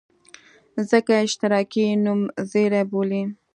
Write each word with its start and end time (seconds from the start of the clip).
ځکه 0.89 1.11
یې 1.17 1.23
اشتراکي 1.27 1.85
نومځري 2.03 2.81
بولي. 2.91 3.23